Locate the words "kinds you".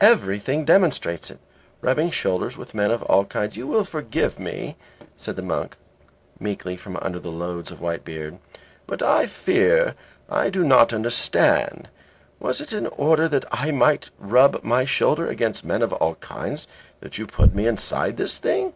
3.24-3.66